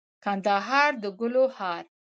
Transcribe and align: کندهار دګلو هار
کندهار 0.23 0.91
دګلو 1.03 1.43
هار 1.57 1.83